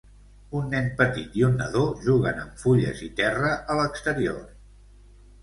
[0.59, 4.43] Un nen petit i un nadó juguen amb fulles i terra a l'exterior